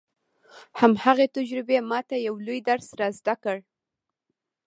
هماغې 0.79 1.27
تجربې 1.37 1.77
ما 1.89 1.99
ته 2.09 2.15
يو 2.27 2.35
لوی 2.45 2.59
درس 2.69 2.87
را 2.99 3.07
زده 3.17 3.35
کړ. 3.43 3.57